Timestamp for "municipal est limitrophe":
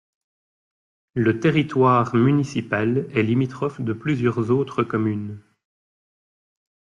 2.15-3.81